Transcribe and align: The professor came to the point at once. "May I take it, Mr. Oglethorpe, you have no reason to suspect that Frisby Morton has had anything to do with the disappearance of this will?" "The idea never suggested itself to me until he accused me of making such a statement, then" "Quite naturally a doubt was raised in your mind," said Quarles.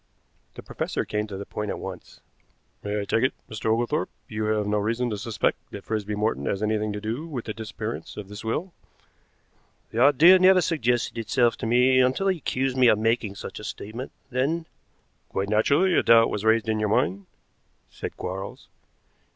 The 0.55 0.63
professor 0.63 1.05
came 1.05 1.27
to 1.27 1.37
the 1.37 1.45
point 1.45 1.69
at 1.69 1.77
once. 1.77 2.21
"May 2.81 2.99
I 3.01 3.05
take 3.05 3.21
it, 3.21 3.35
Mr. 3.47 3.67
Oglethorpe, 3.71 4.09
you 4.27 4.45
have 4.45 4.65
no 4.65 4.79
reason 4.79 5.11
to 5.11 5.17
suspect 5.19 5.59
that 5.69 5.83
Frisby 5.83 6.15
Morton 6.15 6.47
has 6.47 6.61
had 6.61 6.71
anything 6.71 6.91
to 6.93 6.99
do 6.99 7.27
with 7.27 7.45
the 7.45 7.53
disappearance 7.53 8.17
of 8.17 8.27
this 8.27 8.43
will?" 8.43 8.73
"The 9.91 9.99
idea 10.01 10.39
never 10.39 10.59
suggested 10.59 11.19
itself 11.19 11.55
to 11.57 11.67
me 11.67 11.99
until 11.99 12.29
he 12.29 12.37
accused 12.39 12.77
me 12.77 12.87
of 12.87 12.97
making 12.97 13.35
such 13.35 13.59
a 13.59 13.63
statement, 13.63 14.11
then" 14.31 14.65
"Quite 15.29 15.49
naturally 15.49 15.93
a 15.93 16.01
doubt 16.01 16.31
was 16.31 16.43
raised 16.43 16.67
in 16.67 16.79
your 16.79 16.89
mind," 16.89 17.27
said 17.91 18.17
Quarles. 18.17 18.69